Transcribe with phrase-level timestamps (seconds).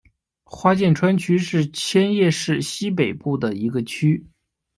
[0.45, 4.25] 花见川区是千叶市西北部的一个区。